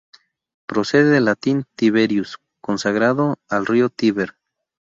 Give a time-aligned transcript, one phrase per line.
[0.65, 4.33] Procede del latín "tiberius", "consagrado al río Tíber".